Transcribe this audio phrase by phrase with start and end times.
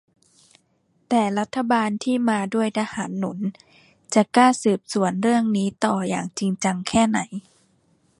[1.09, 3.37] แต่รัฐบาลที่มาด้วยทหารหนุน
[4.13, 7.19] จะกล้าสืบสวนเรื่องนี้ต่ออย่างจริงจังแค่ไหน